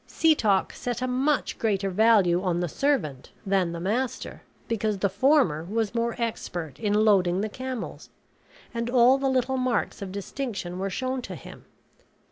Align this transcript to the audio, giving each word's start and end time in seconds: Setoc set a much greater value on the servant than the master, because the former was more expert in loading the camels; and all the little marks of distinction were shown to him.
Setoc 0.07 0.73
set 0.73 1.03
a 1.03 1.07
much 1.07 1.59
greater 1.59 1.91
value 1.91 2.41
on 2.41 2.59
the 2.59 2.67
servant 2.67 3.29
than 3.45 3.71
the 3.71 3.79
master, 3.79 4.41
because 4.67 4.97
the 4.97 5.09
former 5.11 5.63
was 5.63 5.93
more 5.93 6.15
expert 6.19 6.79
in 6.79 6.91
loading 7.05 7.41
the 7.41 7.49
camels; 7.49 8.09
and 8.73 8.89
all 8.89 9.19
the 9.19 9.29
little 9.29 9.57
marks 9.57 10.01
of 10.01 10.11
distinction 10.11 10.79
were 10.79 10.89
shown 10.89 11.21
to 11.21 11.35
him. 11.35 11.65